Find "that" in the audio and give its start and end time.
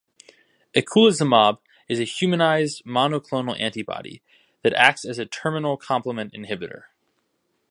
4.63-4.73